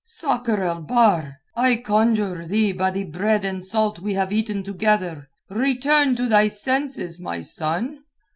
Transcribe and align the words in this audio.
"Sakr 0.03 0.59
el 0.63 0.81
Bahr, 0.81 1.37
I 1.55 1.75
conjure 1.75 2.47
thee 2.47 2.71
by 2.71 2.89
the 2.89 3.03
bread 3.03 3.45
and 3.45 3.63
salt 3.63 3.99
we 3.99 4.15
have 4.15 4.33
eaten 4.33 4.63
together, 4.63 5.29
return 5.47 6.15
to 6.15 6.27
thy 6.27 6.47
senses, 6.47 7.19
my 7.19 7.41
son." 7.41 8.03